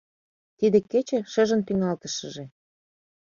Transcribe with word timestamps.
Тиде 0.57 0.79
кече— 0.91 1.19
шыжын 1.31 1.61
тӱҥалтышыже. 1.67 2.45